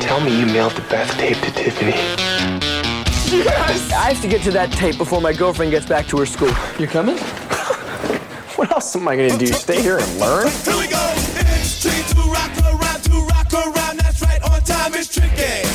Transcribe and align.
Tell 0.00 0.20
me 0.20 0.38
you 0.38 0.46
mailed 0.46 0.72
the 0.72 0.80
Beth 0.82 1.10
tape 1.18 1.36
to 1.38 1.50
Tiffany. 1.50 1.92
Yes! 3.36 3.92
I 3.92 4.12
have 4.12 4.22
to 4.22 4.28
get 4.28 4.42
to 4.42 4.50
that 4.52 4.72
tape 4.72 4.96
before 4.96 5.20
my 5.20 5.32
girlfriend 5.32 5.72
gets 5.72 5.86
back 5.86 6.06
to 6.08 6.18
her 6.18 6.26
school. 6.26 6.52
You 6.78 6.86
coming? 6.86 7.18
what 8.56 8.70
else 8.70 8.94
am 8.96 9.08
I 9.08 9.16
gonna 9.16 9.36
do? 9.36 9.46
Stay 9.46 9.82
here 9.82 9.98
and 9.98 10.20
learn? 10.20 10.48
Here 10.48 10.76
we 10.76 10.86
go. 10.86 11.12
It's 11.16 11.82
tricky 11.82 12.14
to 12.14 12.20
rock 12.30 12.52
around, 12.62 13.02
to 13.02 13.26
rock 13.26 13.52
around. 13.52 13.98
That's 13.98 14.22
right, 14.22 14.42
on 14.44 14.60
time 14.62 14.94
is 14.94 15.08
tricky. 15.08 15.66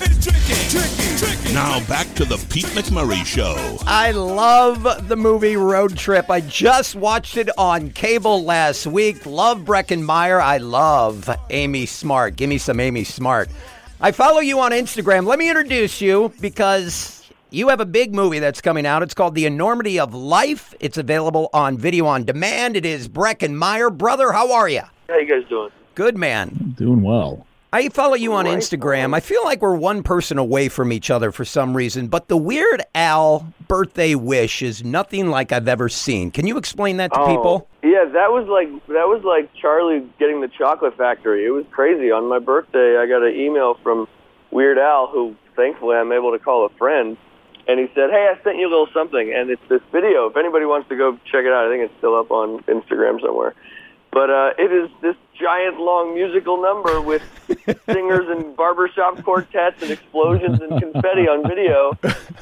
It's 0.00 0.24
tricky, 0.24 0.68
tricky, 0.68 1.16
tricky. 1.16 1.54
Now 1.54 1.80
back 1.86 2.07
to 2.18 2.24
the 2.24 2.44
Pete 2.50 2.64
McMurray 2.74 3.24
Show. 3.24 3.78
I 3.86 4.10
love 4.10 5.06
the 5.06 5.14
movie 5.14 5.56
Road 5.56 5.96
Trip. 5.96 6.28
I 6.28 6.40
just 6.40 6.96
watched 6.96 7.36
it 7.36 7.48
on 7.56 7.90
cable 7.90 8.42
last 8.42 8.88
week. 8.88 9.24
Love 9.24 9.60
Breckin 9.60 10.02
Meyer. 10.02 10.40
I 10.40 10.56
love 10.56 11.30
Amy 11.50 11.86
Smart. 11.86 12.34
Give 12.34 12.50
me 12.50 12.58
some 12.58 12.80
Amy 12.80 13.04
Smart. 13.04 13.48
I 14.00 14.10
follow 14.10 14.40
you 14.40 14.58
on 14.58 14.72
Instagram. 14.72 15.26
Let 15.26 15.38
me 15.38 15.48
introduce 15.48 16.00
you 16.00 16.32
because 16.40 17.30
you 17.50 17.68
have 17.68 17.78
a 17.78 17.86
big 17.86 18.12
movie 18.12 18.40
that's 18.40 18.60
coming 18.60 18.84
out. 18.84 19.04
It's 19.04 19.14
called 19.14 19.36
The 19.36 19.46
Enormity 19.46 20.00
of 20.00 20.12
Life. 20.12 20.74
It's 20.80 20.98
available 20.98 21.48
on 21.52 21.78
video 21.78 22.06
on 22.06 22.24
demand. 22.24 22.74
It 22.74 22.84
is 22.84 23.08
Breckin 23.08 23.54
Meyer. 23.54 23.90
Brother, 23.90 24.32
how 24.32 24.52
are 24.54 24.68
you? 24.68 24.82
How 25.08 25.18
you 25.18 25.28
guys 25.28 25.48
doing? 25.48 25.70
Good 25.94 26.16
man. 26.16 26.74
Doing 26.76 27.02
well. 27.02 27.46
I 27.70 27.90
follow 27.90 28.14
you 28.14 28.32
on 28.32 28.46
Instagram. 28.46 29.14
I 29.14 29.20
feel 29.20 29.44
like 29.44 29.60
we're 29.60 29.76
one 29.76 30.02
person 30.02 30.38
away 30.38 30.70
from 30.70 30.90
each 30.90 31.10
other 31.10 31.30
for 31.30 31.44
some 31.44 31.76
reason, 31.76 32.08
but 32.08 32.28
the 32.28 32.36
Weird 32.36 32.82
Al 32.94 33.52
birthday 33.66 34.14
wish 34.14 34.62
is 34.62 34.82
nothing 34.82 35.28
like 35.28 35.52
I've 35.52 35.68
ever 35.68 35.90
seen. 35.90 36.30
Can 36.30 36.46
you 36.46 36.56
explain 36.56 36.96
that 36.96 37.12
to 37.12 37.20
oh, 37.20 37.26
people? 37.26 37.68
Oh, 37.84 37.86
Yeah, 37.86 38.06
that 38.06 38.32
was 38.32 38.48
like 38.48 38.68
that 38.86 39.06
was 39.06 39.22
like 39.22 39.52
Charlie 39.54 40.08
getting 40.18 40.40
the 40.40 40.48
chocolate 40.48 40.96
factory. 40.96 41.44
It 41.44 41.50
was 41.50 41.66
crazy. 41.70 42.10
On 42.10 42.26
my 42.26 42.38
birthday, 42.38 42.96
I 42.96 43.06
got 43.06 43.22
an 43.22 43.34
email 43.34 43.74
from 43.82 44.08
Weird 44.50 44.78
Al, 44.78 45.08
who 45.08 45.36
thankfully 45.54 45.96
I'm 45.96 46.10
able 46.10 46.32
to 46.32 46.38
call 46.38 46.64
a 46.64 46.70
friend, 46.78 47.18
and 47.66 47.78
he 47.78 47.88
said, 47.94 48.08
"Hey, 48.08 48.32
I 48.32 48.42
sent 48.42 48.56
you 48.56 48.66
a 48.66 48.72
little 48.72 48.88
something, 48.94 49.30
and 49.30 49.50
it's 49.50 49.68
this 49.68 49.82
video. 49.92 50.24
If 50.24 50.38
anybody 50.38 50.64
wants 50.64 50.88
to 50.88 50.96
go 50.96 51.18
check 51.30 51.44
it 51.44 51.52
out, 51.52 51.66
I 51.66 51.68
think 51.68 51.84
it's 51.84 51.98
still 51.98 52.16
up 52.16 52.30
on 52.30 52.62
Instagram 52.62 53.20
somewhere." 53.20 53.54
But 54.18 54.30
uh, 54.30 54.50
it 54.58 54.72
is 54.72 54.90
this 55.00 55.14
giant, 55.38 55.78
long 55.78 56.12
musical 56.12 56.60
number 56.60 57.00
with 57.00 57.22
singers 57.86 58.28
and 58.28 58.56
barbershop 58.56 59.22
quartets 59.22 59.80
and 59.80 59.92
explosions 59.92 60.60
and 60.60 60.82
confetti 60.82 61.28
on 61.28 61.46
video 61.48 61.96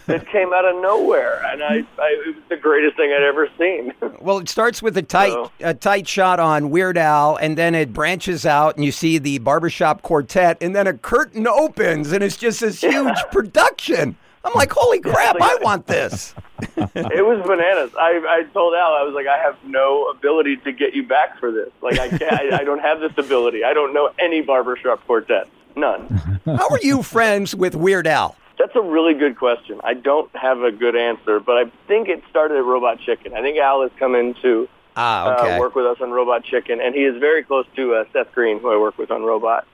that 0.06 0.26
came 0.26 0.54
out 0.54 0.64
of 0.64 0.80
nowhere, 0.80 1.44
and 1.44 1.62
I, 1.62 1.84
I 1.98 2.16
it 2.26 2.34
was 2.34 2.44
the 2.48 2.56
greatest 2.56 2.96
thing 2.96 3.12
I'd 3.14 3.22
ever 3.22 3.50
seen. 3.58 3.92
Well, 4.22 4.38
it 4.38 4.48
starts 4.48 4.80
with 4.82 4.96
a 4.96 5.02
tight 5.02 5.32
So- 5.32 5.52
a 5.60 5.74
tight 5.74 6.08
shot 6.08 6.40
on 6.40 6.70
Weird 6.70 6.96
Al, 6.96 7.36
and 7.36 7.58
then 7.58 7.74
it 7.74 7.92
branches 7.92 8.46
out, 8.46 8.76
and 8.76 8.84
you 8.84 8.90
see 8.90 9.18
the 9.18 9.36
barbershop 9.38 10.00
quartet, 10.00 10.56
and 10.62 10.74
then 10.74 10.86
a 10.86 10.94
curtain 10.94 11.46
opens, 11.46 12.10
and 12.10 12.24
it's 12.24 12.38
just 12.38 12.60
this 12.60 12.80
huge 12.80 13.18
production. 13.30 14.16
I'm 14.46 14.54
like, 14.54 14.70
holy 14.72 15.00
crap! 15.00 15.36
I 15.40 15.58
want 15.60 15.86
this. 15.86 16.34
it 16.76 17.24
was 17.26 17.44
bananas. 17.46 17.90
I, 17.98 18.22
I 18.26 18.42
told 18.52 18.74
Al, 18.74 18.94
I 18.94 19.02
was 19.02 19.12
like, 19.14 19.26
I 19.26 19.38
have 19.38 19.56
no 19.64 20.06
ability 20.06 20.56
to 20.58 20.72
get 20.72 20.94
you 20.94 21.02
back 21.06 21.38
for 21.38 21.50
this. 21.52 21.70
Like, 21.82 21.98
I 21.98 22.08
can't. 22.08 22.32
I, 22.32 22.58
I 22.60 22.64
don't 22.64 22.78
have 22.80 23.00
this 23.00 23.12
ability. 23.18 23.64
I 23.64 23.74
don't 23.74 23.92
know 23.92 24.10
any 24.18 24.40
barbershop 24.40 25.04
quartet. 25.06 25.48
None. 25.74 26.06
How 26.46 26.68
are 26.70 26.78
you 26.82 27.02
friends 27.02 27.54
with 27.54 27.74
Weird 27.74 28.06
Al? 28.06 28.36
That's 28.58 28.74
a 28.74 28.80
really 28.80 29.12
good 29.12 29.36
question. 29.36 29.80
I 29.84 29.92
don't 29.92 30.34
have 30.34 30.62
a 30.62 30.72
good 30.72 30.96
answer, 30.96 31.40
but 31.40 31.58
I 31.58 31.64
think 31.88 32.08
it 32.08 32.22
started 32.30 32.56
at 32.56 32.64
Robot 32.64 33.00
Chicken. 33.00 33.34
I 33.34 33.42
think 33.42 33.58
Al 33.58 33.82
has 33.82 33.90
come 33.98 34.14
in 34.14 34.32
to 34.42 34.66
Ah, 34.96 35.38
okay. 35.40 35.56
uh, 35.56 35.60
work 35.60 35.74
with 35.74 35.84
us 35.84 35.98
on 36.00 36.10
Robot 36.10 36.42
Chicken, 36.44 36.80
and 36.80 36.94
he 36.94 37.04
is 37.04 37.18
very 37.20 37.42
close 37.44 37.66
to 37.76 37.94
uh, 37.96 38.04
Seth 38.14 38.32
Green, 38.32 38.58
who 38.60 38.72
I 38.72 38.78
work 38.78 38.96
with 38.96 39.10
on 39.10 39.22
Robot. 39.24 39.66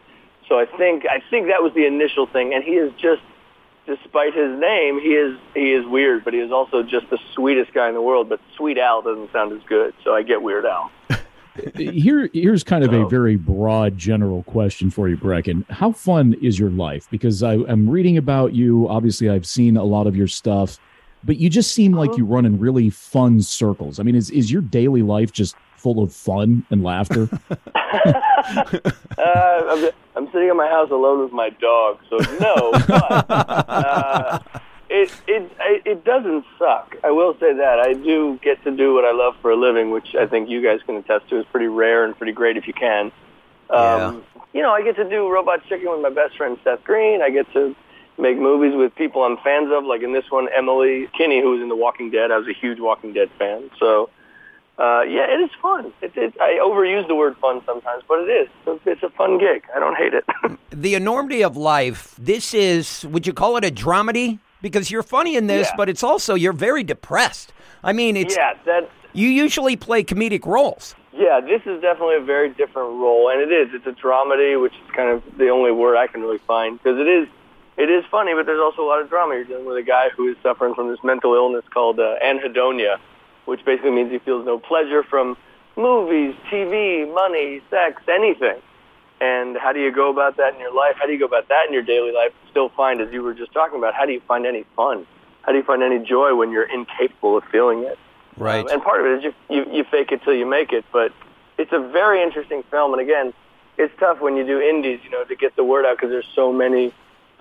So 0.49 0.59
I 0.59 0.67
think 0.67 1.07
I 1.07 1.23
think 1.31 1.47
that 1.47 1.63
was 1.63 1.73
the 1.75 1.87
initial 1.87 2.27
thing, 2.27 2.53
and 2.53 2.65
he 2.65 2.73
is 2.73 2.93
just, 3.01 3.23
despite 3.87 4.35
his 4.35 4.59
name, 4.59 5.01
he 5.01 5.15
is 5.15 5.39
he 5.55 5.73
is 5.73 5.87
weird, 5.87 6.25
but 6.25 6.35
he 6.35 6.41
is 6.41 6.53
also 6.53 6.83
just 6.83 7.09
the 7.11 7.19
sweetest 7.35 7.73
guy 7.73 7.89
in 7.89 7.95
the 7.95 8.03
world. 8.03 8.29
But 8.29 8.41
Sweet 8.57 8.79
Al 8.79 9.03
doesn't 9.03 9.33
sound 9.33 9.53
as 9.53 9.63
good, 9.69 9.95
so 10.05 10.15
I 10.15 10.23
get 10.23 10.43
Weird 10.43 10.67
Al. 10.67 10.91
Here, 11.77 12.31
here's 12.33 12.65
kind 12.65 12.83
of 12.83 12.95
a 12.95 13.07
very 13.09 13.37
broad, 13.37 13.99
general 13.99 14.43
question 14.45 14.91
for 14.91 15.07
you, 15.11 15.19
Breckin. 15.19 15.69
How 15.69 15.93
fun 15.93 16.35
is 16.41 16.59
your 16.59 16.71
life? 16.71 17.07
Because 17.11 17.43
I, 17.43 17.57
I'm 17.69 17.91
reading 17.91 18.17
about 18.17 18.55
you. 18.55 18.89
Obviously, 18.89 19.29
I've 19.29 19.45
seen 19.45 19.77
a 19.77 19.85
lot 19.85 20.07
of 20.07 20.17
your 20.17 20.29
stuff, 20.29 20.79
but 21.25 21.37
you 21.37 21.51
just 21.51 21.73
seem 21.75 21.93
like 21.93 22.11
uh-huh. 22.11 22.19
you 22.19 22.25
run 22.25 22.47
in 22.47 22.59
really 22.59 22.89
fun 22.89 23.43
circles. 23.43 24.01
I 24.01 24.03
mean, 24.03 24.15
is 24.15 24.31
is 24.31 24.51
your 24.51 24.63
daily 24.63 25.03
life 25.03 25.31
just 25.31 25.55
full 25.77 26.03
of 26.03 26.15
fun 26.15 26.65
and 26.71 26.83
laughter? 26.83 27.29
Uh, 29.19 29.63
I'm, 29.69 29.91
I'm 30.17 30.33
sitting 30.33 30.49
in 30.49 30.57
my 30.57 30.69
house 30.69 30.91
alone 30.91 31.23
with 31.23 31.33
my 31.33 31.51
dog, 31.51 31.99
so 32.09 32.17
no. 32.41 32.73
But, 32.89 33.69
uh, 33.69 34.39
it 34.89 35.13
it 35.29 35.53
it 35.61 35.83
it 35.85 36.05
doesn't 36.05 36.45
suck. 36.59 36.97
I 37.05 37.11
will 37.11 37.35
say 37.39 37.53
that 37.55 37.79
I 37.79 37.93
do 37.93 38.39
get 38.43 38.63
to 38.65 38.71
do 38.71 38.95
what 38.95 39.05
I 39.05 39.13
love 39.13 39.35
for 39.43 39.51
a 39.51 39.57
living, 39.57 39.91
which 39.91 40.15
I 40.15 40.27
think 40.27 40.49
you 40.49 40.63
guys 40.63 40.81
can 40.87 40.97
attest 40.97 41.29
to 41.29 41.39
is 41.39 41.47
pretty 41.53 41.69
rare 41.69 42.05
and 42.05 42.17
pretty 42.17 42.33
great 42.33 42.57
if 42.57 42.67
you 42.67 42.73
can. 42.73 43.13
Um, 43.71 44.25
You 44.55 44.63
know, 44.63 44.73
I 44.73 44.83
get 44.83 44.97
to 44.97 45.09
do 45.09 45.31
Robot 45.31 45.67
Chicken 45.69 45.91
with 45.91 46.01
my 46.01 46.11
best 46.11 46.37
friend 46.37 46.59
Seth 46.65 46.83
Green. 46.85 47.23
I 47.23 47.31
get 47.31 47.51
to 47.53 47.77
make 48.19 48.39
movies 48.39 48.75
with 48.75 48.95
people 48.95 49.23
I'm 49.25 49.37
fans 49.39 49.71
of, 49.73 49.85
like 49.85 50.03
in 50.03 50.13
this 50.13 50.31
one, 50.31 50.49
Emily 50.55 51.09
Kinney, 51.17 51.41
who 51.41 51.51
was 51.51 51.61
in 51.63 51.69
The 51.69 51.77
Walking 51.77 52.11
Dead. 52.11 52.31
I 52.31 52.39
was 52.39 52.49
a 52.49 52.53
huge 52.53 52.81
Walking 52.81 53.13
Dead 53.13 53.31
fan, 53.39 53.71
so. 53.79 54.11
Uh, 54.79 55.03
yeah, 55.03 55.27
it 55.31 55.41
is 55.41 55.51
fun. 55.61 55.93
It, 56.01 56.13
it, 56.17 56.35
I 56.41 56.59
overuse 56.63 57.07
the 57.07 57.15
word 57.15 57.37
fun 57.37 57.61
sometimes, 57.67 58.03
but 58.09 58.21
it 58.21 58.31
is. 58.31 58.49
It's, 58.67 58.81
it's 58.87 59.03
a 59.03 59.11
fun 59.11 59.39
gig. 59.39 59.65
I 59.77 59.79
don't 59.79 59.97
hate 59.97 60.15
it. 60.15 60.25
The 60.71 60.95
enormity 60.95 61.43
of 61.45 61.55
life. 61.57 62.17
This 62.19 62.55
is. 62.55 63.05
Would 63.11 63.27
you 63.27 63.35
call 63.35 63.59
it 63.59 63.65
a 63.65 63.71
dramedy? 63.71 64.39
Because 64.63 64.91
you're 64.91 65.03
funny 65.03 65.37
in 65.37 65.47
this, 65.47 65.69
Yeah. 65.69 65.77
but 65.77 65.89
it's 65.91 66.03
also 66.03 66.35
you're 66.35 66.55
very 66.55 66.83
depressed. 66.83 67.53
I 67.85 67.93
mean, 67.93 68.17
it's 68.17 68.37
yeah, 68.37 68.55
that. 68.65 68.89
you 69.13 69.29
usually 69.29 69.77
play 69.77 70.03
comedic 70.03 70.47
roles. 70.47 70.95
Yeah, 71.13 71.41
this 71.41 71.61
is 71.67 71.83
definitely 71.83 72.17
a 72.17 72.21
very 72.23 72.49
different 72.49 72.89
role, 73.05 73.29
and 73.29 73.43
it 73.43 73.53
is. 73.53 73.69
It's 73.75 73.87
a 73.87 73.93
dramedy, 73.93 74.61
which 74.61 74.73
is 74.73 74.91
kind 74.97 75.11
of 75.11 75.23
the 75.37 75.51
only 75.51 75.73
word 75.73 75.97
I 75.99 76.07
can 76.07 76.23
really 76.23 76.39
find 76.39 76.83
because 76.83 76.99
it 76.99 77.07
is. 77.07 77.29
It 77.77 77.91
is 77.91 78.05
funny, 78.11 78.33
but 78.35 78.47
there's 78.47 78.61
also 78.61 78.83
a 78.83 78.89
lot 78.89 79.01
of 79.03 79.09
drama. 79.11 79.35
You're 79.35 79.45
dealing 79.45 79.67
with 79.67 79.77
a 79.77 79.83
guy 79.83 80.09
who 80.17 80.29
is 80.29 80.37
suffering 80.43 80.75
from 80.75 80.89
this 80.89 80.99
mental 81.05 81.35
illness 81.35 81.65
called 81.73 82.01
uh, 82.01 82.17
anhedonia, 82.25 82.99
which 83.45 83.65
basically 83.65 83.91
means 83.91 84.11
he 84.11 84.19
feels 84.19 84.45
no 84.47 84.59
pleasure 84.59 85.03
from 85.03 85.37
movies, 85.77 86.35
TV, 86.51 87.13
money, 87.13 87.61
sex, 87.71 88.03
anything. 88.09 88.61
And 89.21 89.57
how 89.57 89.73
do 89.73 89.81
you 89.81 89.93
go 89.93 90.11
about 90.11 90.37
that 90.39 90.55
in 90.55 90.61
your 90.61 90.75
life? 90.75 90.97
How 90.99 91.07
do 91.07 91.13
you 91.13 91.19
go 91.19 91.27
about 91.27 91.49
that 91.49 91.67
in 91.69 91.73
your 91.73 91.83
daily 91.83 92.13
life? 92.13 92.33
Still 92.51 92.71
find, 92.71 93.01
as 93.01 93.13
you 93.13 93.23
were 93.23 93.35
just 93.35 93.53
talking 93.53 93.79
about, 93.79 93.95
how 93.95 94.05
do 94.05 94.13
you 94.13 94.21
find 94.27 94.47
any 94.47 94.65
fun? 94.75 95.07
How 95.43 95.53
do 95.53 95.59
you 95.59 95.65
find 95.65 95.83
any 95.83 95.99
joy 95.99 96.35
when 96.35 96.51
you're 96.51 96.69
incapable 96.69 97.37
of 97.37 97.45
feeling 97.45 97.85
it? 97.85 97.99
Right. 98.37 98.61
Um, 98.61 98.69
and 98.69 98.83
part 98.83 99.01
of 99.01 99.07
it 99.07 99.19
is 99.25 99.35
you, 99.49 99.57
you 99.57 99.73
you 99.73 99.85
fake 99.85 100.11
it 100.11 100.23
till 100.25 100.35
you 100.35 100.47
make 100.47 100.73
it. 100.73 100.85
But 100.93 101.13
it's 101.59 101.73
a 101.73 101.79
very 101.79 102.23
interesting 102.23 102.63
film. 102.71 102.93
And 102.93 103.03
again, 103.03 103.33
it's 103.79 103.93
tough 103.99 104.21
when 104.21 104.37
you 104.37 104.47
do 104.47 104.61
indies, 104.61 105.01
you 105.05 105.11
know, 105.11 105.25
to 105.25 105.37
get 105.37 105.55
the 105.57 105.65
word 105.65 105.85
out 105.85 105.97
because 105.97 106.11
there's 106.11 106.29
so 106.35 106.53
many 106.53 106.93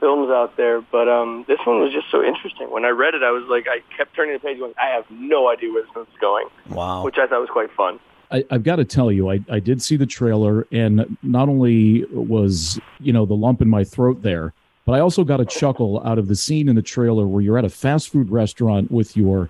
films 0.02 0.30
out 0.30 0.58
there. 0.58 0.82
But 0.82 1.08
um, 1.08 1.46
this 1.48 1.60
one 1.66 1.80
was 1.80 1.94
just 1.94 2.12
so 2.12 2.22
interesting. 2.22 2.70
When 2.70 2.84
I 2.84 2.90
read 2.90 3.14
it, 3.14 3.24
I 3.24 3.32
was 3.32 3.46
like, 3.50 3.68
I 3.70 3.80
kept 3.96 4.14
turning 4.14 4.34
the 4.34 4.40
page, 4.40 4.60
going, 4.60 4.74
I 4.82 4.88
have 4.88 5.06
no 5.10 5.50
idea 5.50 5.72
where 5.72 5.84
this 5.84 5.96
one's 5.96 6.10
going, 6.20 6.48
Wow. 6.70 7.06
which 7.06 7.16
I 7.18 7.28
thought 7.28 7.40
was 7.40 7.50
quite 7.50 7.72
fun. 7.72 8.02
I, 8.32 8.44
I've 8.52 8.64
got 8.64 8.78
to 8.78 8.86
tell 8.86 9.12
you, 9.12 9.30
I, 9.30 9.40
I 9.50 9.60
did 9.60 9.82
see 9.82 9.96
the 9.96 10.06
trailer, 10.06 10.68
and 10.72 11.18
not 11.22 11.48
only 11.48 12.04
was 12.12 12.80
you 13.00 13.14
know 13.14 13.26
the 13.26 13.34
lump 13.36 13.62
in 13.62 13.70
my 13.70 13.84
throat 13.84 14.22
there, 14.22 14.54
but 14.86 14.94
I 14.94 15.00
also 15.00 15.24
got 15.24 15.40
a 15.42 15.46
chuckle 15.46 16.02
out 16.06 16.18
of 16.18 16.28
the 16.28 16.36
scene 16.36 16.68
in 16.70 16.76
the 16.76 16.82
trailer 16.82 17.28
where 17.28 17.42
you're 17.42 17.58
at 17.58 17.66
a 17.66 17.70
fast 17.70 18.10
food 18.10 18.30
restaurant 18.32 18.90
with 18.90 19.16
your 19.18 19.50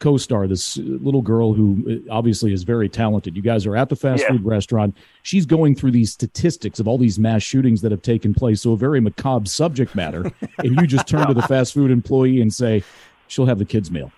co-star, 0.00 0.46
this 0.46 0.76
little 0.76 1.22
girl 1.22 1.54
who 1.54 2.02
uh, 2.08 2.12
obviously 2.12 2.52
is 2.52 2.62
very 2.62 2.88
talented. 2.88 3.36
You 3.36 3.42
guys 3.42 3.64
are 3.66 3.76
at 3.76 3.88
the 3.88 3.96
fast 3.96 4.22
Yeah. 4.22 4.32
food 4.32 4.44
restaurant. 4.44 4.96
She's 5.22 5.46
going 5.46 5.74
through 5.74 5.92
these 5.92 6.12
statistics 6.12 6.78
of 6.80 6.86
all 6.88 6.98
these 6.98 7.18
mass 7.18 7.42
shootings 7.42 7.80
that 7.82 7.90
have 7.92 8.02
taken 8.02 8.34
place. 8.34 8.62
So 8.62 8.72
a 8.72 8.76
very 8.76 9.00
macabre 9.00 9.46
subject 9.46 9.94
matter. 9.94 10.30
and 10.58 10.76
you 10.80 10.86
just 10.86 11.06
turn 11.06 11.26
to 11.28 11.34
the 11.34 11.42
fast 11.42 11.72
food 11.74 11.90
employee 11.90 12.40
and 12.40 12.52
say, 12.52 12.82
"She'll 13.28 13.46
have 13.46 13.58
the 13.58 13.64
kids' 13.64 13.90
meal." 13.90 14.12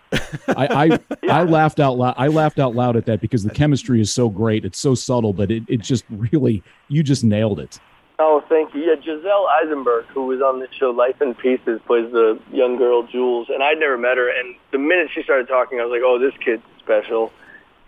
I 0.49 0.99
I, 1.29 1.31
I 1.41 1.43
laughed 1.45 1.79
out 1.79 1.97
loud. 1.99 2.15
I 2.19 2.29
laughed 2.29 2.59
out 2.59 2.75
loud 2.75 2.97
at 2.97 3.07
that 3.07 3.21
because 3.21 3.45
the 3.45 3.51
chemistry 3.51 4.01
is 4.01 4.13
so 4.13 4.29
great. 4.29 4.65
It's 4.65 4.79
so 4.79 4.95
subtle, 4.95 5.33
but 5.33 5.51
it, 5.51 5.63
it 5.69 5.81
just 5.83 6.05
really 6.11 6.63
you 6.89 7.03
just 7.03 7.23
nailed 7.23 7.61
it. 7.61 7.79
Oh, 8.19 8.43
thank 8.49 8.75
you. 8.75 8.81
Yeah, 8.81 8.97
Giselle 9.01 9.47
Eisenberg, 9.47 10.07
who 10.07 10.27
was 10.27 10.41
on 10.41 10.61
the 10.61 10.69
show 10.79 10.91
Life 10.91 11.21
in 11.21 11.35
Pieces, 11.35 11.81
plays 11.87 12.11
the 12.13 12.41
young 12.51 12.77
girl 12.77 13.03
Jules, 13.03 13.49
and 13.51 13.63
I'd 13.63 13.79
never 13.79 13.99
met 13.99 14.17
her. 14.17 14.29
And 14.29 14.55
the 14.73 14.79
minute 14.79 15.09
she 15.15 15.23
started 15.23 15.49
talking, 15.49 15.81
I 15.81 15.85
was 15.85 15.93
like, 15.93 16.03
"Oh, 16.03 16.19
this 16.19 16.33
kid's 16.43 16.63
special," 16.79 17.31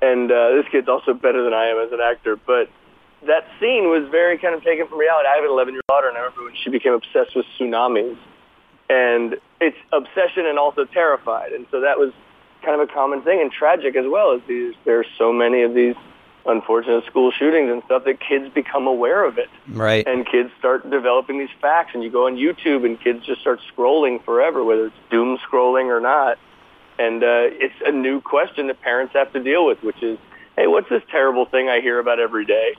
and 0.03 0.31
uh, 0.31 0.51
this 0.51 0.67
kid's 0.71 0.89
also 0.89 1.15
better 1.15 1.43
than 1.43 1.55
I 1.55 1.69
am 1.69 1.79
as 1.79 1.93
an 1.93 2.01
actor. 2.01 2.37
But 2.37 2.69
that 3.27 3.47
scene 3.59 3.89
was 3.89 4.07
very 4.11 4.37
kind 4.37 4.55
of 4.55 4.63
taken 4.63 4.87
from 4.87 4.99
reality. 4.99 5.29
I 5.33 5.37
have 5.37 5.45
an 5.45 5.51
11-year-old 5.51 5.89
daughter, 5.89 6.09
and 6.09 6.19
I 6.19 6.21
remember 6.21 6.45
when 6.45 6.57
she 6.63 6.69
became 6.69 6.93
obsessed 6.93 7.35
with 7.35 7.47
tsunamis, 7.59 8.19
and 8.91 9.37
it's 9.63 9.79
obsession 9.93 10.45
and 10.45 10.59
also 10.59 10.85
terrified, 10.85 11.53
and 11.53 11.67
so 11.71 11.81
that 11.81 11.99
was 11.99 12.13
kind 12.63 12.79
of 12.81 12.89
a 12.89 12.93
common 12.93 13.23
thing 13.23 13.41
and 13.41 13.51
tragic 13.51 13.97
as 13.97 14.05
well. 14.07 14.35
As 14.35 14.43
these, 14.47 14.75
there 14.85 15.01
are 15.01 15.07
so 15.17 15.33
many 15.33 15.63
of 15.63 15.73
these 15.73 15.97
unfortunate 16.49 17.05
school 17.07 17.31
shootings 17.31 17.71
and 17.71 17.83
stuff 17.85 18.05
that 18.05 18.19
kids 18.21 18.53
become 18.53 18.87
aware 18.87 19.25
of 19.25 19.39
it. 19.39 19.49
Right. 19.69 20.07
and 20.07 20.27
kids 20.27 20.51
start 20.59 20.89
developing 20.91 21.39
these 21.39 21.55
facts 21.61 21.91
and 21.95 22.03
you 22.03 22.11
go 22.11 22.27
on 22.27 22.37
YouTube 22.37 22.85
and 22.85 23.01
kids 23.01 23.25
just 23.25 23.41
start 23.41 23.61
scrolling 23.73 24.25
forever 24.25 24.65
whether 24.65 24.87
it's 24.87 24.97
doom 25.11 25.39
scrolling 25.39 25.87
or 25.87 26.01
not. 26.01 26.39
And 26.99 27.23
uh, 27.23 27.63
it's 27.63 27.75
a 27.87 27.93
new 27.93 28.21
question 28.21 28.67
that 28.67 28.81
parents 28.81 29.13
have 29.15 29.33
to 29.33 29.43
deal 29.43 29.65
with 29.67 29.83
which 29.83 30.03
is 30.03 30.19
hey 30.57 30.67
what's 30.67 30.89
this 30.89 31.03
terrible 31.11 31.47
thing 31.47 31.69
I 31.69 31.81
hear 31.81 31.99
about 31.99 32.19
every 32.19 32.45
day? 32.45 32.75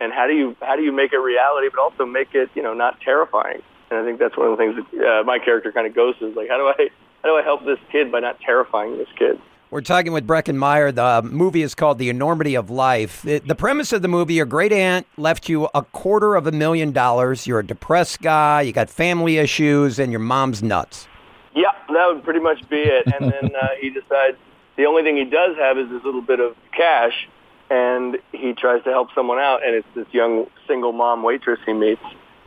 And 0.00 0.12
how 0.12 0.26
do 0.26 0.34
you 0.34 0.56
how 0.62 0.76
do 0.76 0.82
you 0.82 0.92
make 0.92 1.12
it 1.12 1.18
reality 1.18 1.68
but 1.68 1.80
also 1.80 2.06
make 2.06 2.34
it 2.34 2.50
you 2.54 2.62
know 2.62 2.74
not 2.74 3.00
terrifying? 3.00 3.62
And 3.90 3.98
I 3.98 4.04
think 4.04 4.18
that's 4.18 4.36
one 4.36 4.50
of 4.50 4.56
the 4.56 4.62
things 4.62 4.76
that 4.76 5.20
uh, 5.20 5.24
my 5.24 5.38
character 5.38 5.72
kind 5.72 5.86
of 5.86 5.94
goes 5.94 6.14
is 6.20 6.36
like 6.36 6.48
how 6.48 6.56
do 6.56 6.68
I 6.68 6.88
how 7.22 7.28
do 7.28 7.36
I 7.36 7.42
help 7.42 7.64
this 7.64 7.78
kid 7.90 8.12
by 8.12 8.20
not 8.20 8.40
terrifying 8.40 8.96
this 8.96 9.08
kid 9.18 9.40
We're 9.70 9.82
talking 9.82 10.12
with 10.12 10.26
Breckin 10.26 10.56
Meyer. 10.56 10.90
The 10.90 11.20
movie 11.22 11.60
is 11.60 11.74
called 11.74 11.98
The 11.98 12.08
Enormity 12.08 12.54
of 12.54 12.70
Life. 12.70 13.20
The, 13.20 13.40
the 13.40 13.54
premise 13.54 13.92
of 13.92 14.00
the 14.00 14.08
movie 14.08 14.32
your 14.32 14.46
great 14.46 14.72
aunt 14.72 15.06
left 15.18 15.46
you 15.46 15.68
a 15.74 15.82
quarter 15.82 16.36
of 16.36 16.46
a 16.46 16.52
million 16.52 16.90
dollars. 16.90 17.46
You're 17.46 17.58
a 17.58 17.66
depressed 17.66 18.22
guy, 18.22 18.62
you 18.62 18.72
got 18.72 18.88
family 18.88 19.36
issues, 19.36 19.98
and 19.98 20.10
your 20.10 20.20
mom's 20.20 20.62
nuts. 20.62 21.06
Yeah, 21.54 21.72
that 21.86 22.06
would 22.06 22.24
pretty 22.24 22.40
much 22.40 22.66
be 22.70 22.78
it. 22.78 23.08
And 23.08 23.30
then 23.30 23.54
uh, 23.54 23.68
he 23.78 23.90
decides 23.90 24.38
the 24.76 24.86
only 24.86 25.02
thing 25.02 25.18
he 25.18 25.26
does 25.26 25.54
have 25.58 25.76
is 25.76 25.90
this 25.90 26.02
little 26.02 26.22
bit 26.22 26.40
of 26.40 26.56
cash, 26.72 27.28
and 27.68 28.16
he 28.32 28.54
tries 28.54 28.82
to 28.84 28.90
help 28.90 29.08
someone 29.14 29.38
out, 29.38 29.66
and 29.66 29.74
it's 29.74 29.88
this 29.94 30.06
young 30.12 30.46
single 30.66 30.92
mom 30.92 31.22
waitress 31.22 31.60
he 31.66 31.74
meets, 31.74 32.04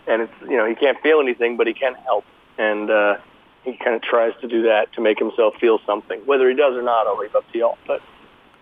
and 0.07 0.23
it's 0.23 0.33
you 0.41 0.57
know 0.57 0.65
he 0.65 0.73
can't 0.73 0.99
feel 1.01 1.19
anything, 1.19 1.55
but 1.55 1.67
he 1.67 1.73
can 1.73 1.93
help, 1.93 2.25
and 2.57 2.89
uh, 2.89 3.17
he 3.63 3.77
kind 3.77 3.95
of 3.95 4.01
tries 4.01 4.33
to 4.41 4.47
do 4.47 4.63
that 4.63 4.91
to 4.93 5.01
make 5.01 5.19
himself 5.19 5.53
feel 5.59 5.79
something. 5.85 6.19
Whether 6.25 6.49
he 6.49 6.55
does 6.55 6.73
or 6.75 6.81
not, 6.81 7.07
I'll 7.07 7.17
leave 7.17 7.35
up 7.35 7.49
to 7.51 7.57
y'all. 7.57 7.77
But 7.87 8.01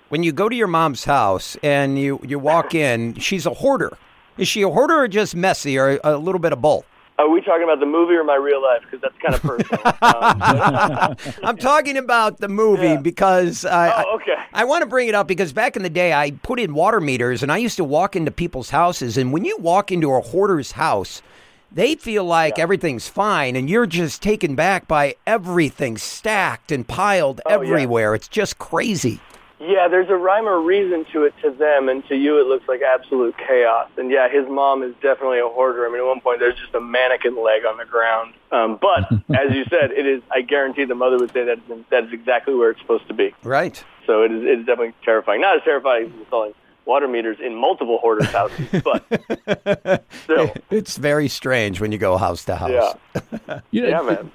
When 0.09 0.23
you 0.23 0.31
go 0.31 0.49
to 0.49 0.55
your 0.55 0.67
mom's 0.67 1.05
house 1.05 1.55
and 1.63 1.97
you, 1.97 2.19
you 2.23 2.39
walk 2.39 2.75
in, 2.75 3.15
she's 3.15 3.45
a 3.45 3.53
hoarder. 3.53 3.97
Is 4.37 4.47
she 4.47 4.61
a 4.61 4.69
hoarder 4.69 4.95
or 5.03 5.07
just 5.07 5.35
messy 5.35 5.77
or 5.77 5.99
a 6.03 6.17
little 6.17 6.39
bit 6.39 6.53
of 6.53 6.61
both? 6.61 6.85
are 7.17 7.27
we 7.27 7.41
talking 7.41 7.63
about 7.65 7.81
the 7.81 7.85
movie 7.85 8.13
or 8.13 8.23
my 8.23 8.37
real 8.37 8.63
life? 8.63 8.79
Because 8.81 9.01
that's 9.01 9.17
kind 9.21 9.35
of 9.35 9.41
personal. 9.41 9.81
um, 10.01 11.15
I'm 11.43 11.57
talking 11.57 11.97
about 11.97 12.37
the 12.39 12.47
movie 12.47 12.83
Yeah. 12.87 13.01
because 13.01 13.65
I, 13.65 14.03
Oh, 14.05 14.15
okay. 14.15 14.35
I, 14.53 14.61
I 14.61 14.63
want 14.63 14.83
to 14.83 14.87
bring 14.87 15.09
it 15.09 15.15
up 15.15 15.27
because 15.27 15.51
back 15.51 15.75
in 15.75 15.83
the 15.83 15.89
day, 15.89 16.13
I 16.13 16.31
put 16.31 16.61
in 16.61 16.73
water 16.73 17.01
meters 17.01 17.43
and 17.43 17.51
I 17.51 17.57
used 17.57 17.75
to 17.75 17.83
walk 17.83 18.15
into 18.15 18.31
people's 18.31 18.69
houses. 18.69 19.17
And 19.17 19.33
when 19.33 19.43
you 19.43 19.57
walk 19.59 19.91
into 19.91 20.13
a 20.13 20.21
hoarder's 20.21 20.71
house, 20.71 21.21
they 21.71 21.95
feel 21.95 22.23
like 22.25 22.57
everything's 22.59 23.07
fine 23.07 23.55
and 23.55 23.69
you're 23.69 23.85
just 23.85 24.21
taken 24.21 24.55
back 24.55 24.87
by 24.87 25.15
everything 25.27 25.97
stacked 25.97 26.71
and 26.71 26.87
piled 26.87 27.41
Oh, 27.45 27.61
yeah. 27.61 27.69
everywhere. 27.69 28.15
It's 28.15 28.27
just 28.27 28.57
crazy. 28.59 29.19
Yeah, 29.61 29.89
there's 29.89 30.07
a 30.09 30.15
rhyme 30.15 30.47
or 30.47 30.61
reason 30.61 31.05
to 31.11 31.23
it 31.25 31.33
to 31.41 31.51
them, 31.51 31.89
and 31.89 32.07
to 32.07 32.15
you 32.15 32.39
it 32.39 32.47
looks 32.47 32.65
like 32.69 32.81
absolute 32.81 33.35
chaos. 33.37 33.89
And 33.97 34.09
yeah, 34.09 34.29
his 34.29 34.47
mom 34.47 34.83
is 34.83 34.93
definitely 35.01 35.39
a 35.39 35.49
hoarder. 35.49 35.85
I 35.85 35.89
mean, 35.89 35.99
at 35.99 36.05
one 36.07 36.21
point 36.21 36.39
there's 36.39 36.55
just 36.57 36.73
a 36.73 36.79
mannequin 36.79 37.35
leg 37.43 37.65
on 37.65 37.77
the 37.77 37.83
ground. 37.83 38.35
Um, 38.53 38.79
but 38.81 39.11
as 39.37 39.53
you 39.53 39.65
said, 39.69 39.91
it 39.91 40.05
is. 40.07 40.21
I 40.31 40.43
guarantee 40.43 40.85
the 40.85 40.95
mother 40.95 41.17
would 41.17 41.33
say 41.33 41.43
that 41.43 41.59
that 41.89 42.05
is 42.05 42.13
exactly 42.13 42.55
where 42.55 42.69
it's 42.71 42.79
supposed 42.79 43.09
to 43.09 43.13
be. 43.13 43.35
Right. 43.43 43.83
So 44.07 44.23
it 44.23 44.31
is. 44.31 44.43
It 44.43 44.59
is 44.59 44.65
definitely 44.65 44.93
terrifying. 45.03 45.41
Not 45.41 45.57
as 45.57 45.63
terrifying 45.63 46.05
as 46.05 46.11
installing 46.21 46.53
water 46.89 47.07
meters 47.07 47.37
in 47.39 47.55
multiple 47.55 47.99
hoarders' 48.01 48.27
houses, 48.31 48.67
but 48.83 50.03
still, 50.23 50.51
It's 50.69 50.97
very 50.97 51.27
strange 51.27 51.79
when 51.79 51.91
you 51.91 51.97
go 51.97 52.17
house 52.17 52.43
to 52.45 52.55
house. 52.55 52.95
yeah, 53.15 53.59
You 53.71 53.81
know, 53.83 53.87
yeah, 53.89 54.01
man. 54.01 54.31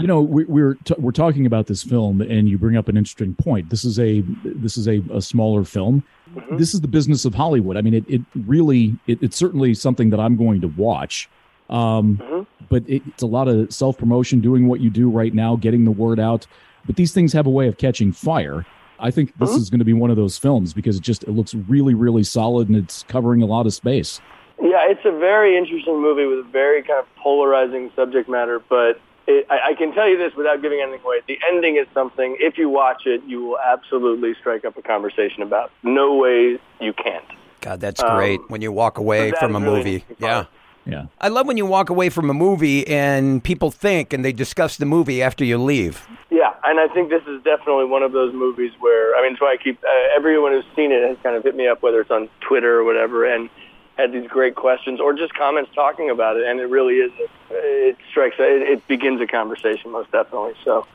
you 0.00 0.06
know 0.06 0.20
we, 0.20 0.44
we're 0.44 0.74
t- 0.84 0.94
we're 0.98 1.12
talking 1.12 1.46
about 1.46 1.66
this 1.68 1.82
film 1.84 2.20
and 2.20 2.48
you 2.48 2.58
bring 2.58 2.76
up 2.76 2.88
an 2.88 2.96
interesting 2.96 3.32
point 3.34 3.70
this 3.70 3.84
is 3.84 3.96
a 4.00 4.20
this 4.44 4.76
is 4.76 4.88
a, 4.88 5.02
a 5.12 5.20
smaller 5.22 5.64
film 5.64 6.02
Mm-hmm. 6.34 6.56
this 6.56 6.72
is 6.72 6.80
the 6.80 6.88
business 6.88 7.26
of 7.26 7.34
hollywood 7.34 7.76
i 7.76 7.82
mean 7.82 7.92
it, 7.92 8.04
it 8.08 8.22
really 8.46 8.96
it, 9.06 9.22
it's 9.22 9.36
certainly 9.36 9.74
something 9.74 10.08
that 10.10 10.18
i'm 10.18 10.34
going 10.38 10.62
to 10.62 10.68
watch 10.68 11.28
um, 11.68 12.16
Mm-hmm. 12.16 12.64
but 12.70 12.82
it, 12.88 13.02
it's 13.06 13.22
a 13.22 13.26
lot 13.26 13.48
of 13.48 13.70
self-promotion 13.72 14.40
doing 14.40 14.66
what 14.66 14.80
you 14.80 14.88
do 14.88 15.10
right 15.10 15.34
now 15.34 15.56
getting 15.56 15.84
the 15.84 15.90
word 15.90 16.18
out 16.18 16.46
but 16.86 16.96
these 16.96 17.12
things 17.12 17.34
have 17.34 17.44
a 17.46 17.50
way 17.50 17.68
of 17.68 17.76
catching 17.76 18.12
fire 18.12 18.64
i 19.02 19.10
think 19.10 19.36
this 19.38 19.50
Mm-hmm. 19.50 19.58
is 19.58 19.68
going 19.70 19.78
to 19.80 19.84
be 19.84 19.92
one 19.92 20.10
of 20.10 20.16
those 20.16 20.38
films 20.38 20.72
because 20.72 20.96
it 20.96 21.02
just 21.02 21.22
it 21.24 21.30
looks 21.32 21.54
really 21.54 21.94
really 21.94 22.24
solid 22.24 22.68
and 22.68 22.76
it's 22.76 23.02
covering 23.04 23.42
a 23.42 23.46
lot 23.46 23.66
of 23.66 23.74
space 23.74 24.20
Yeah, 24.60 24.88
it's 24.88 25.04
a 25.04 25.10
very 25.18 25.56
interesting 25.58 26.00
movie 26.00 26.24
with 26.24 26.38
a 26.38 26.48
very 26.50 26.82
kind 26.82 27.00
of 27.00 27.06
polarizing 27.16 27.90
subject 27.96 28.28
matter, 28.28 28.62
but 28.68 29.00
it, 29.26 29.44
I, 29.50 29.70
I 29.70 29.74
can 29.74 29.92
tell 29.92 30.08
you 30.08 30.16
this 30.16 30.32
without 30.36 30.62
giving 30.62 30.80
anything 30.80 31.04
away. 31.04 31.20
The 31.26 31.38
ending 31.50 31.76
is 31.76 31.86
something, 31.92 32.36
if 32.38 32.56
you 32.58 32.68
watch 32.68 33.02
it, 33.06 33.22
you 33.24 33.44
will 33.44 33.58
absolutely 33.58 34.34
strike 34.40 34.64
up 34.64 34.76
a 34.76 34.82
conversation 34.82 35.42
about. 35.42 35.70
No 35.82 36.14
way 36.16 36.58
you 36.80 36.92
can't. 36.92 37.24
God, 37.60 37.80
that's 37.80 38.02
great 38.02 38.40
when 38.50 38.60
you 38.62 38.70
walk 38.72 38.98
away 38.98 39.32
from 39.38 39.56
a 39.56 39.60
really 39.60 39.76
movie. 39.76 39.94
interesting 39.94 40.16
Yeah. 40.20 40.44
Part. 40.84 40.92
yeah 40.94 41.06
I 41.20 41.28
love 41.28 41.46
when 41.46 41.56
you 41.56 41.66
walk 41.66 41.90
away 41.90 42.08
from 42.08 42.30
a 42.30 42.34
movie 42.34 42.86
and 42.86 43.42
people 43.42 43.70
think 43.70 44.12
and 44.12 44.24
they 44.24 44.32
discuss 44.32 44.76
the 44.76 44.86
movie 44.86 45.22
after 45.22 45.44
you 45.44 45.58
leave. 45.58 46.06
Yeah, 46.30 46.54
and 46.64 46.80
I 46.80 46.88
think 46.88 47.10
this 47.10 47.22
is 47.26 47.42
definitely 47.42 47.84
one 47.84 48.02
of 48.02 48.12
those 48.12 48.32
movies 48.32 48.72
where, 48.80 49.14
I 49.16 49.22
mean, 49.22 49.32
it's 49.32 49.40
why 49.40 49.52
I 49.52 49.56
keep, 49.62 49.78
uh, 49.84 50.16
everyone 50.16 50.52
who's 50.52 50.64
seen 50.74 50.90
it 50.90 51.06
has 51.06 51.16
kind 51.22 51.36
of 51.36 51.42
hit 51.44 51.54
me 51.54 51.68
up, 51.68 51.82
whether 51.82 52.00
it's 52.00 52.10
on 52.10 52.28
Twitter 52.40 52.78
or 52.78 52.84
whatever, 52.84 53.24
and 53.26 53.50
had 53.98 54.12
these 54.12 54.26
great 54.28 54.54
questions 54.54 54.98
or 54.98 55.12
just 55.12 55.34
comments 55.34 55.70
talking 55.74 56.08
about 56.08 56.38
it, 56.38 56.46
and 56.46 56.58
it 56.58 56.66
really 56.70 56.94
is, 56.94 57.12
it 57.50 57.96
strikes, 58.10 58.36
it, 58.38 58.62
it 58.62 58.88
begins 58.88 59.20
a 59.20 59.26
conversation 59.26 59.90
most 59.90 60.10
definitely. 60.10 60.54
So 60.64 60.86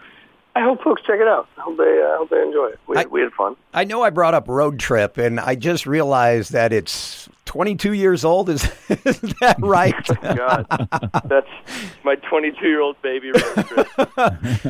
I 0.55 0.61
hope 0.61 0.81
folks 0.81 1.03
check 1.03 1.19
it 1.19 1.27
out. 1.27 1.47
I 1.59 1.61
hope 1.61 1.77
they, 1.77 2.01
uh, 2.01 2.07
I 2.13 2.17
hope 2.17 2.29
they 2.31 2.41
enjoy 2.41 2.69
it. 2.69 2.79
We, 2.87 2.97
I- 2.97 3.05
we 3.05 3.21
had 3.21 3.31
fun. 3.33 3.55
I 3.73 3.83
know 3.83 4.01
I 4.01 4.09
brought 4.09 4.33
up 4.33 4.47
Road 4.47 4.79
Trip 4.79 5.17
and 5.17 5.39
I 5.39 5.55
just 5.55 5.85
realized 5.85 6.53
that 6.53 6.73
it's 6.73 7.29
22 7.45 7.93
years 7.93 8.23
old. 8.25 8.49
Is, 8.49 8.63
is 8.89 9.21
that 9.41 9.55
right? 9.59 9.93
Oh, 10.27 10.35
God, 10.35 10.87
that's 11.25 11.47
my 12.03 12.15
22 12.15 12.67
year 12.67 12.81
old 12.81 13.01
baby 13.01 13.31
road 13.31 13.65
trip. 13.65 13.87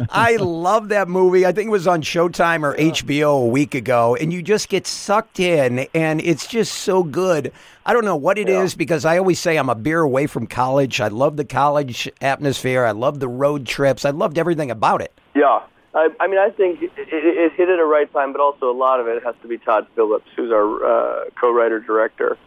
I 0.09 0.37
love 0.39 0.89
that 0.89 1.07
movie. 1.07 1.45
I 1.45 1.51
think 1.51 1.67
it 1.67 1.71
was 1.71 1.87
on 1.87 2.01
Showtime 2.01 2.63
or 2.63 2.75
HBO 2.75 3.43
a 3.43 3.47
week 3.47 3.75
ago, 3.75 4.15
and 4.15 4.31
you 4.31 4.41
just 4.41 4.69
get 4.69 4.85
sucked 4.85 5.39
in, 5.39 5.87
and 5.93 6.21
it's 6.21 6.47
just 6.47 6.73
so 6.73 7.03
good. 7.03 7.51
I 7.85 7.93
don't 7.93 8.05
know 8.05 8.15
what 8.15 8.37
it 8.37 8.49
is 8.49 8.75
because 8.75 9.05
I 9.05 9.17
always 9.17 9.39
say 9.39 9.57
I'm 9.57 9.69
a 9.69 9.75
beer 9.75 10.01
away 10.01 10.27
from 10.27 10.47
college. 10.47 10.99
I 10.99 11.07
love 11.07 11.37
the 11.37 11.45
college 11.45 12.09
atmosphere. 12.21 12.85
I 12.85 12.91
love 12.91 13.19
the 13.19 13.29
road 13.29 13.65
trips. 13.65 14.05
I 14.05 14.09
loved 14.11 14.37
everything 14.37 14.69
about 14.69 15.01
it. 15.01 15.17
Yeah. 15.33 15.61
I, 15.97 16.09
I 16.19 16.27
mean, 16.27 16.37
I 16.37 16.49
think 16.51 16.81
it, 16.83 16.91
it, 16.97 17.07
it 17.11 17.53
hit 17.53 17.69
at 17.69 17.79
a 17.79 17.85
right 17.85 18.11
time, 18.13 18.31
but 18.31 18.39
also 18.41 18.69
a 18.69 18.77
lot 18.77 18.99
of 18.99 19.07
it 19.07 19.23
has 19.23 19.35
to 19.41 19.47
be 19.47 19.57
Todd 19.57 19.87
Phillips, 19.95 20.27
who's 20.35 20.51
our 20.51 20.85
uh, 20.85 21.25
co-writer 21.41 21.79
director, 21.79 22.37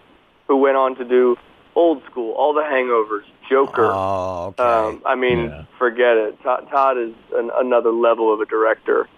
who 0.47 0.57
went 0.57 0.77
on 0.77 0.95
to 0.97 1.05
do 1.05 1.37
Old 1.75 2.03
School, 2.11 2.33
All 2.35 2.55
the 2.55 2.63
Hangovers, 2.63 3.25
Joker. 3.51 3.91
Oh, 3.93 4.55
okay. 4.59 4.63
Um, 4.63 5.03
I 5.05 5.15
mean, 5.17 5.47
Yeah. 5.47 5.65
forget 5.79 6.17
it. 6.17 6.41
Todd, 6.43 6.69
Todd 6.71 6.97
is 6.99 7.13
an, 7.35 7.51
another 7.57 7.91
level 7.91 8.33
of 8.33 8.41
a 8.41 8.47
director. 8.47 9.09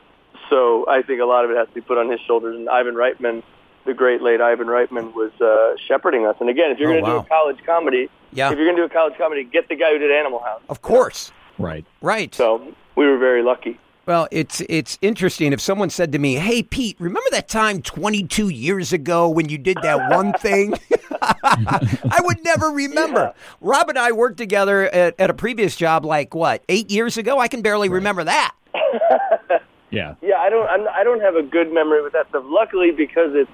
So 0.48 0.86
I 0.88 1.02
think 1.02 1.20
a 1.20 1.24
lot 1.26 1.44
of 1.44 1.50
it 1.50 1.56
has 1.56 1.68
to 1.68 1.74
be 1.74 1.80
put 1.82 1.98
on 1.98 2.10
his 2.10 2.20
shoulders. 2.26 2.56
And 2.56 2.68
Ivan 2.68 2.94
Reitman, 2.94 3.42
the 3.84 3.94
great 3.94 4.22
late 4.22 4.40
Ivan 4.40 4.66
Reitman, 4.66 5.14
was 5.14 5.32
uh, 5.40 5.76
shepherding 5.88 6.26
us. 6.26 6.36
And 6.40 6.48
again, 6.48 6.70
if 6.70 6.78
you're 6.78 6.90
Oh, 6.90 7.00
going 7.00 7.04
to 7.04 7.10
wow. 7.10 7.18
do 7.20 7.26
a 7.26 7.28
college 7.28 7.58
comedy, 7.66 8.08
Yeah. 8.32 8.50
if 8.50 8.56
you're 8.56 8.66
going 8.66 8.76
to 8.76 8.82
do 8.82 8.86
a 8.86 8.88
college 8.90 9.14
comedy, 9.18 9.44
get 9.44 9.68
the 9.68 9.76
guy 9.76 9.92
who 9.92 9.98
did 9.98 10.10
Animal 10.10 10.40
House. 10.40 10.62
of 10.68 10.80
course. 10.82 11.32
right 11.58 11.84
Right. 12.00 12.34
So 12.34 12.74
we 12.96 13.06
were 13.06 13.18
very 13.18 13.42
lucky. 13.42 13.78
Well, 14.04 14.26
it's 14.32 14.60
it's 14.68 14.98
interesting. 15.00 15.52
If 15.52 15.60
someone 15.60 15.88
said 15.88 16.10
to 16.12 16.18
me, 16.18 16.34
"Hey, 16.34 16.62
Pete, 16.62 16.96
remember 16.98 17.28
that 17.30 17.48
time 17.48 17.82
22 17.82 18.48
years 18.48 18.92
ago 18.92 19.28
when 19.28 19.48
you 19.48 19.58
did 19.58 19.78
that 19.82 20.10
one 20.10 20.32
thing?" 20.32 20.74
I 21.22 22.20
would 22.20 22.42
never 22.44 22.70
remember. 22.70 23.32
Rob 23.60 23.88
and 23.88 23.98
I 23.98 24.10
worked 24.10 24.38
together 24.38 24.92
at, 24.92 25.14
at 25.20 25.30
a 25.30 25.34
previous 25.34 25.76
job, 25.76 26.04
like 26.04 26.34
what, 26.34 26.64
eight 26.68 26.90
years 26.90 27.16
ago? 27.16 27.38
I 27.38 27.46
can 27.46 27.62
barely 27.62 27.88
remember 27.88 28.24
that. 28.24 28.54
yeah 29.90 30.14
Yeah, 30.20 30.38
I 30.38 30.50
don't. 30.50 30.68
I'm, 30.68 30.88
I 30.88 31.04
don't 31.04 31.20
have 31.20 31.36
a 31.36 31.42
good 31.42 31.72
memory 31.72 32.02
with 32.02 32.12
that 32.14 32.28
stuff. 32.30 32.44
Luckily, 32.46 32.90
because 32.90 33.30
it's 33.34 33.50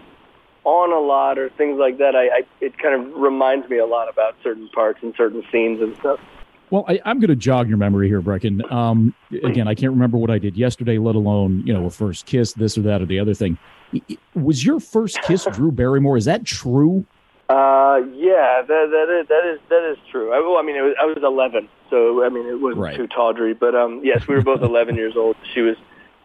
on 0.64 0.92
a 0.92 1.00
lot 1.00 1.38
or 1.38 1.50
things 1.50 1.78
like 1.78 1.98
that, 1.98 2.16
I, 2.16 2.38
I 2.38 2.42
it 2.60 2.78
kind 2.78 2.94
of 2.94 3.20
reminds 3.20 3.68
me 3.68 3.78
a 3.78 3.86
lot 3.86 4.08
about 4.08 4.34
certain 4.42 4.68
parts 4.68 5.00
and 5.02 5.14
certain 5.14 5.42
scenes 5.52 5.82
and 5.82 5.94
stuff. 5.96 6.20
Well, 6.70 6.84
I, 6.88 7.00
I'm 7.04 7.18
going 7.20 7.28
to 7.30 7.36
jog 7.36 7.68
your 7.68 7.78
memory 7.78 8.08
here, 8.08 8.20
Breckin. 8.20 8.70
Um, 8.70 9.14
again, 9.42 9.68
I 9.68 9.74
can't 9.74 9.92
remember 9.92 10.18
what 10.18 10.30
I 10.30 10.38
did 10.38 10.56
yesterday, 10.56 10.98
let 10.98 11.14
alone 11.14 11.62
you 11.66 11.72
know 11.72 11.86
a 11.86 11.90
first 11.90 12.26
kiss, 12.26 12.52
this 12.52 12.76
or 12.76 12.82
that 12.82 13.00
or 13.02 13.06
the 13.06 13.18
other 13.18 13.34
thing. 13.34 13.58
I- 13.94 14.02
I- 14.10 14.18
Was 14.38 14.64
your 14.64 14.80
first 14.80 15.20
kiss 15.22 15.46
Drew 15.52 15.72
Barrymore? 15.72 16.16
Is 16.16 16.26
that 16.26 16.44
true? 16.44 17.04
Uh, 17.48 18.00
yeah, 18.14 18.60
that 18.60 18.66
that 18.68 19.20
is 19.22 19.28
that 19.28 19.46
is 19.54 19.58
that 19.70 19.90
is 19.90 19.96
true. 20.10 20.32
I, 20.34 20.40
well, 20.40 20.58
I 20.58 20.62
mean, 20.62 20.76
it 20.76 20.82
was, 20.82 20.94
I 21.00 21.06
was 21.06 21.16
11, 21.22 21.66
so 21.88 22.22
I 22.22 22.28
mean, 22.28 22.46
it 22.46 22.60
wasn't 22.60 22.80
Right. 22.82 22.94
too 22.96 23.06
tawdry, 23.06 23.54
but 23.54 23.74
um, 23.74 24.02
yes, 24.04 24.28
we 24.28 24.34
were 24.34 24.42
both 24.42 24.60
11 24.60 24.96
years 24.96 25.14
old. 25.16 25.36
She 25.54 25.62
was. 25.62 25.76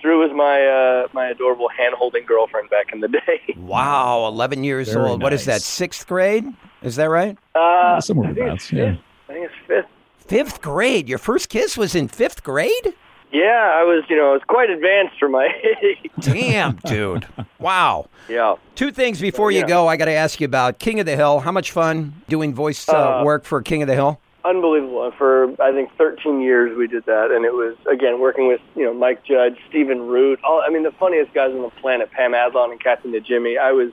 Drew 0.02 0.20
was 0.20 0.32
my 0.36 0.66
uh, 0.68 1.08
my 1.14 1.28
adorable 1.30 1.70
hand-holding 1.70 2.26
girlfriend 2.26 2.70
back 2.70 2.92
in 2.92 3.00
the 3.00 3.08
day. 3.08 3.40
Wow, 3.58 4.28
11 4.28 4.66
years 4.66 4.92
Very 4.92 5.08
old. 5.08 5.22
What 5.24 5.32
is 5.32 5.46
that? 5.46 5.62
Sixth 5.62 6.06
grade? 6.06 6.44
Is 6.82 6.98
that 6.98 7.06
right? 7.10 7.38
Uh, 7.56 8.02
Somewhere 8.02 8.32
I 8.32 8.34
think 8.34 8.46
abouts, 8.48 8.74
yeah. 8.74 8.96
I 9.30 9.34
think 9.34 9.46
it's 9.46 9.54
fifth. 9.66 9.86
Fifth 10.34 10.64
grade. 10.64 11.08
Your 11.08 11.20
first 11.20 11.48
kiss 11.50 11.78
was 11.78 11.94
in 11.94 12.08
fifth 12.08 12.42
grade? 12.42 12.96
Yeah, 13.32 13.72
I 13.76 13.84
was, 13.84 14.04
you 14.10 14.16
know, 14.16 14.32
I 14.32 14.34
was 14.34 14.42
quite 14.48 14.72
advanced 14.72 15.20
for 15.20 15.30
my 15.30 15.48
age. 15.84 16.10
Damn, 16.20 16.78
dude. 16.88 17.28
Wow. 17.60 18.10
Yeah. 18.28 18.56
Two 18.74 18.92
things 18.92 19.22
before 19.22 19.52
you 19.52 19.64
go, 19.68 19.88
I 19.88 19.96
got 19.96 20.06
to 20.06 20.12
ask 20.12 20.42
you 20.42 20.46
about 20.46 20.80
King 20.80 21.00
of 21.00 21.06
the 21.06 21.16
Hill. 21.16 21.42
How 21.42 21.52
much 21.52 21.72
fun 21.72 22.16
doing 22.28 22.56
voice 22.56 22.90
uh, 22.90 23.20
Uh, 23.20 23.24
work 23.24 23.46
for 23.46 23.62
King 23.62 23.84
of 23.84 23.88
the 23.88 23.94
Hill? 23.94 24.20
unbelievable. 24.44 25.12
For 25.20 25.52
I 25.62 25.72
think 25.72 25.92
13 26.00 26.42
years 26.42 26.76
we 26.76 26.88
did 26.88 27.06
that, 27.06 27.30
and 27.30 27.46
it 27.46 27.54
was 27.54 27.76
again 27.90 28.20
working 28.20 28.48
with 28.48 28.60
you 28.76 28.86
know 28.86 28.94
Mike 28.94 29.24
Judge, 29.24 29.58
Stephen 29.70 30.02
Root. 30.08 30.40
All 30.44 30.64
I 30.68 30.72
mean, 30.72 30.82
the 30.82 30.92
funniest 30.94 31.32
guys 31.36 31.52
on 31.52 31.62
the 31.62 31.70
planet, 31.80 32.10
Pam 32.12 32.34
Adlon 32.34 32.72
and 32.72 32.84
Kathy 32.84 33.10
Najimy. 33.10 33.60
I 33.60 33.72
was. 33.72 33.92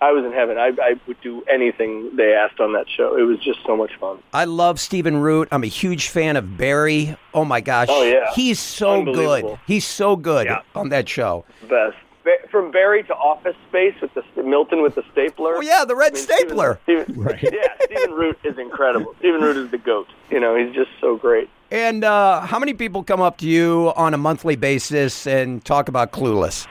I 0.00 0.12
was 0.12 0.24
in 0.24 0.32
heaven. 0.32 0.58
I, 0.58 0.72
I 0.82 0.94
would 1.06 1.20
do 1.22 1.42
anything 1.50 2.14
they 2.16 2.34
asked 2.34 2.60
on 2.60 2.72
that 2.74 2.86
show. 2.94 3.16
It 3.16 3.22
was 3.22 3.38
just 3.38 3.60
so 3.66 3.76
much 3.76 3.92
fun. 3.98 4.18
I 4.34 4.44
love 4.44 4.78
Stephen 4.78 5.16
Root. 5.16 5.48
I'm 5.50 5.64
a 5.64 5.68
huge 5.68 6.08
fan 6.08 6.36
of 6.36 6.56
Barry. 6.58 7.16
Oh 7.32 7.44
my 7.44 7.60
gosh. 7.60 7.88
Oh, 7.90 8.02
yeah. 8.02 8.32
He's 8.34 8.58
so 8.60 9.02
good. 9.04 9.58
He's 9.66 9.86
so 9.86 10.16
good 10.16 10.46
Yeah. 10.46 10.60
on 10.74 10.90
that 10.90 11.08
show. 11.08 11.44
Best. 11.68 11.96
Ba- 12.22 12.48
From 12.50 12.70
Barry 12.70 13.02
to 13.04 13.14
Office 13.14 13.56
Space 13.68 13.94
with 14.00 14.12
the 14.14 14.42
Milton 14.42 14.82
with 14.82 14.94
the 14.94 15.04
stapler. 15.12 15.56
Oh 15.56 15.60
yeah, 15.60 15.84
the 15.84 15.94
red 15.94 16.12
I 16.12 16.14
mean, 16.14 16.22
stapler. 16.22 16.80
Stephen, 16.84 17.04
Stephen, 17.04 17.38
Yeah, 17.52 17.68
Stephen 17.84 18.12
Root 18.12 18.38
is 18.44 18.58
incredible. 18.58 19.14
Stephen 19.18 19.42
Root 19.42 19.56
is 19.58 19.70
the 19.70 19.76
goat. 19.78 20.06
You 20.30 20.40
know, 20.40 20.54
he's 20.56 20.74
just 20.74 20.90
so 21.02 21.16
great. 21.16 21.50
And 21.70 22.02
uh, 22.04 22.40
how 22.40 22.58
many 22.58 22.72
people 22.72 23.04
come 23.04 23.20
up 23.20 23.36
to 23.38 23.46
you 23.46 23.92
on 23.96 24.14
a 24.14 24.18
monthly 24.18 24.56
basis 24.56 25.26
and 25.26 25.62
talk 25.64 25.88
about 25.88 26.12
Clueless? 26.12 26.66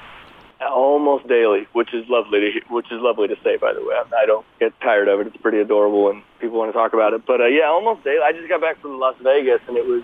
Almost 0.71 1.27
daily, 1.27 1.67
which 1.73 1.93
is 1.93 2.07
lovely 2.09 2.39
to 2.39 2.59
which 2.69 2.91
is 2.91 3.01
lovely 3.01 3.27
to 3.27 3.35
say. 3.43 3.57
By 3.57 3.73
the 3.73 3.81
way, 3.83 3.95
I 4.17 4.25
don't 4.25 4.45
get 4.59 4.79
tired 4.81 5.07
of 5.07 5.19
it. 5.19 5.27
It's 5.27 5.37
pretty 5.37 5.59
adorable, 5.59 6.09
and 6.09 6.21
people 6.39 6.57
want 6.59 6.69
to 6.69 6.73
talk 6.73 6.93
about 6.93 7.13
it. 7.13 7.25
But 7.25 7.41
uh, 7.41 7.45
yeah, 7.45 7.65
almost 7.65 8.03
daily. 8.03 8.21
I 8.23 8.31
just 8.31 8.49
got 8.49 8.61
back 8.61 8.79
from 8.81 8.99
Las 8.99 9.15
Vegas, 9.21 9.61
and 9.67 9.77
it 9.77 9.85
was 9.85 10.03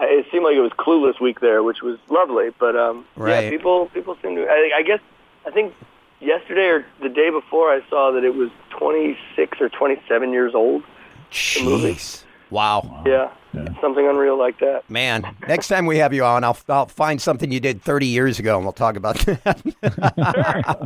it 0.00 0.26
seemed 0.30 0.44
like 0.44 0.54
it 0.54 0.60
was 0.60 0.72
Clueless 0.72 1.20
week 1.20 1.40
there, 1.40 1.62
which 1.62 1.82
was 1.82 1.98
lovely. 2.08 2.50
But 2.58 2.76
um, 2.76 3.04
Right. 3.16 3.44
yeah, 3.44 3.50
people 3.50 3.86
people 3.86 4.16
seem 4.22 4.36
to. 4.36 4.46
I, 4.46 4.72
I 4.78 4.82
guess 4.82 5.00
I 5.46 5.50
think 5.50 5.74
yesterday 6.20 6.66
or 6.68 6.86
the 7.02 7.08
day 7.08 7.30
before, 7.30 7.72
I 7.72 7.80
saw 7.88 8.10
that 8.12 8.24
it 8.24 8.34
was 8.34 8.50
26 8.70 9.60
or 9.60 9.68
27 9.68 10.32
years 10.32 10.54
old. 10.54 10.82
movie. 11.62 11.98
Jeez. 12.46 12.52
Wow. 12.52 13.02
Yeah, 13.06 13.30
something 13.80 14.06
unreal 14.06 14.38
like 14.38 14.58
that. 14.60 14.88
Man, 14.88 15.26
next 15.48 15.68
time 15.68 15.86
we 15.86 15.98
have 15.98 16.12
you 16.12 16.24
on, 16.24 16.44
I'll, 16.44 16.56
I'll 16.68 16.86
find 16.86 17.20
something 17.20 17.50
you 17.50 17.60
did 17.60 17.82
30 17.82 18.06
years 18.06 18.38
ago 18.38 18.56
and 18.56 18.64
we'll 18.64 18.72
talk 18.72 18.96
about 18.96 19.16
that. 19.20 19.62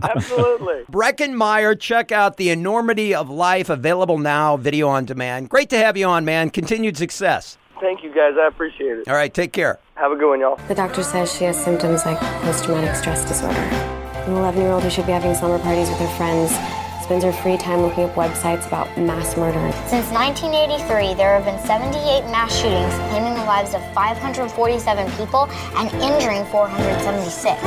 Absolutely. 0.03 0.85
Breckin 0.91 1.35
Meyer, 1.35 1.75
check 1.75 2.13
out 2.13 2.37
The 2.37 2.51
Enormity 2.51 3.15
of 3.15 3.31
Life, 3.31 3.69
available 3.69 4.19
now, 4.19 4.57
video 4.57 4.89
on 4.89 5.05
demand. 5.05 5.49
Great 5.49 5.71
to 5.71 5.77
have 5.79 5.97
you 5.97 6.07
on, 6.07 6.25
man. 6.25 6.51
Continued 6.51 6.97
success. 6.97 7.59
Thank 7.81 8.03
you 8.03 8.15
guys. 8.15 8.35
I 8.39 8.47
appreciate 8.47 8.99
it. 8.99 9.09
All 9.09 9.15
right, 9.15 9.33
take 9.33 9.53
care. 9.53 9.79
Have 9.95 10.13
a 10.13 10.17
good 10.17 10.29
one, 10.29 10.41
y'all. 10.41 10.57
The 10.69 10.75
doctor 10.75 11.03
says 11.03 11.35
she 11.35 11.45
has 11.45 11.63
symptoms 11.63 12.05
like 12.05 12.19
post 12.43 12.65
traumatic 12.65 12.95
stress 12.95 13.25
disorder. 13.25 13.59
An 13.59 14.33
11 14.33 14.61
year 14.61 14.71
old 14.71 14.83
who 14.83 14.91
should 14.91 15.07
be 15.07 15.13
having 15.13 15.35
summer 15.35 15.59
parties 15.59 15.89
with 15.89 15.99
her 15.99 16.17
friends 16.17 16.53
spends 17.11 17.25
her 17.25 17.33
free 17.43 17.57
time 17.57 17.81
looking 17.83 18.05
up 18.05 18.15
websites 18.15 18.69
about 18.69 18.87
mass 18.97 19.37
murder. 19.37 19.59
Since 19.89 20.15
1983, 20.15 21.15
there 21.15 21.35
have 21.35 21.45
been 21.45 21.59
78 21.67 22.23
mass 22.31 22.55
shootings 22.55 22.95
claiming 23.11 23.35
the 23.35 23.43
lives 23.51 23.75
of 23.75 23.83
547 23.93 25.11
people 25.19 25.51
and 25.75 25.91
injuring 25.95 26.45
476. 26.55 27.61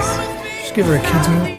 Just 0.63 0.73
give 0.73 0.85
her 0.85 0.95
a 0.95 1.01
kid's 1.01 1.27
meal. 1.27 1.43